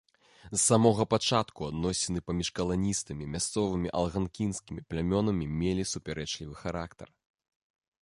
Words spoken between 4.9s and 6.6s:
плямёнамі мелі супярэчлівы